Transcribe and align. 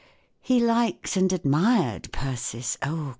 He 0.41 0.59
liked 0.59 1.15
and 1.15 1.31
admired 1.31 2.11
Persis* 2.11 2.75
oh 2.81 3.09